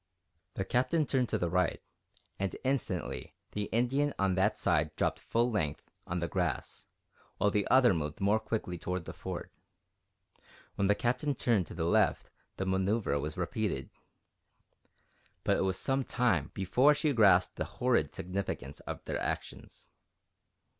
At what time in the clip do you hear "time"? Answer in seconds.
16.03-16.49